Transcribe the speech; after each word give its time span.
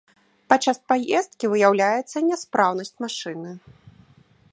Падчас 0.51 0.77
паездкі 0.91 1.45
выяўляецца 1.53 2.17
няспраўнасць 2.31 2.93
машыны. 3.05 3.51